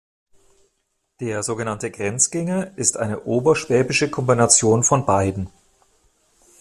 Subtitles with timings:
[1.19, 5.47] Der sogenannte "Grenzgänger" ist eine oberschwäbische Kombination von beiden.